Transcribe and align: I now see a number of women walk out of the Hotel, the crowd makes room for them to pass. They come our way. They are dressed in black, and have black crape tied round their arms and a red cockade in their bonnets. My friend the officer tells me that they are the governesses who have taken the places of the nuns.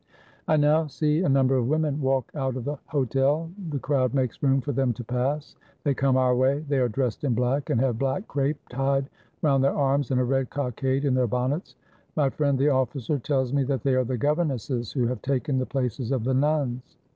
I 0.47 0.57
now 0.57 0.87
see 0.87 1.21
a 1.21 1.29
number 1.29 1.55
of 1.57 1.67
women 1.67 2.01
walk 2.01 2.31
out 2.33 2.55
of 2.57 2.65
the 2.65 2.79
Hotel, 2.87 3.51
the 3.69 3.77
crowd 3.77 4.15
makes 4.15 4.41
room 4.41 4.59
for 4.59 4.71
them 4.71 4.93
to 4.93 5.03
pass. 5.03 5.55
They 5.83 5.93
come 5.93 6.17
our 6.17 6.35
way. 6.35 6.65
They 6.67 6.79
are 6.79 6.89
dressed 6.89 7.23
in 7.23 7.35
black, 7.35 7.69
and 7.69 7.79
have 7.79 7.99
black 7.99 8.27
crape 8.27 8.57
tied 8.67 9.11
round 9.43 9.63
their 9.63 9.75
arms 9.77 10.09
and 10.09 10.19
a 10.19 10.23
red 10.23 10.49
cockade 10.49 11.05
in 11.05 11.13
their 11.13 11.27
bonnets. 11.27 11.75
My 12.15 12.31
friend 12.31 12.57
the 12.57 12.69
officer 12.69 13.19
tells 13.19 13.53
me 13.53 13.61
that 13.65 13.83
they 13.83 13.93
are 13.93 14.03
the 14.03 14.17
governesses 14.17 14.91
who 14.91 15.05
have 15.05 15.21
taken 15.21 15.59
the 15.59 15.67
places 15.67 16.11
of 16.11 16.23
the 16.23 16.33
nuns. 16.33 16.97